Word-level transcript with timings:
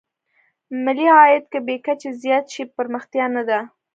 ملي 0.83 1.07
عاید 1.17 1.43
که 1.51 1.59
بې 1.67 1.75
کچې 1.85 2.09
زیات 2.21 2.45
شي 2.53 2.63
پرمختیا 2.75 3.25
نه 3.35 3.43
ده. 3.49 3.59